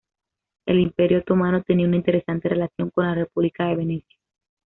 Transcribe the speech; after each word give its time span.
El 0.65 0.79
Imperio 0.79 1.19
otomano 1.19 1.61
tenía 1.61 1.85
una 1.85 1.95
interesante 1.97 2.49
relación 2.49 2.89
con 2.89 3.05
la 3.05 3.13
República 3.13 3.65
de 3.67 3.75
Venecia. 3.75 4.17